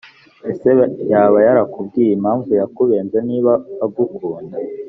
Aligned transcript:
Ese 0.49 0.69
yaba 1.11 1.37
yarakubwiye 1.47 2.11
impamvu 2.17 2.49
yakubenze 2.61 3.17
niba 3.29 3.53
agukunda 3.85 4.55